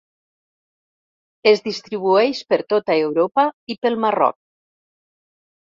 Es 1.51 1.61
distribueix 1.67 2.41
per 2.53 2.61
tota 2.75 2.99
Europa 3.05 3.47
i 3.75 3.81
pel 3.85 4.03
Marroc. 4.07 4.41